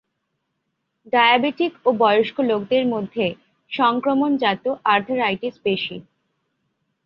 Diabetic 1.13 1.73
ও 1.85 1.99
বয়স্ক 1.99 2.37
লোকদের 2.49 2.83
মধ্যে 2.87 3.25
সংক্রমণজাত 3.71 4.63
আর্থ্রাইটিস 4.85 5.55
বেশী। 5.65 5.97